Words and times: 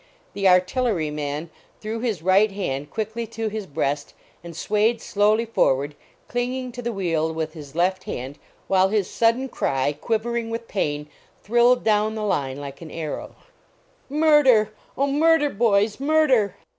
The 0.33 0.47
artillery 0.47 1.11
man 1.11 1.51
threw 1.79 1.99
his 1.99 2.23
right 2.23 2.51
hand 2.51 2.89
quickly 2.89 3.27
to 3.27 3.49
his 3.49 3.67
215 3.67 3.75
LAUREL 3.75 3.89
AND 3.91 3.99
CYPRESS 3.99 4.09
breast 4.09 4.13
and 4.43 4.57
swayed 4.95 4.99
slowly 4.99 5.45
forward, 5.45 5.93
clinging 6.27 6.71
to 6.71 6.81
the 6.81 6.91
wheel 6.91 7.31
with 7.31 7.53
his 7.53 7.75
left 7.75 8.05
hand, 8.05 8.39
while 8.67 8.87
his 8.89 9.07
sud 9.07 9.35
den 9.35 9.47
cry, 9.47 9.93
quivering 9.93 10.49
with 10.49 10.67
pain, 10.67 11.07
thrilled 11.43 11.83
down 11.83 12.15
the 12.15 12.23
line 12.25 12.57
like 12.59 12.81
an 12.81 12.89
arrow" 12.89 13.35
Murder! 14.09 14.73
Oh, 14.97 15.05
murder, 15.05 15.51
boys! 15.51 15.99
Murder!" 15.99 16.55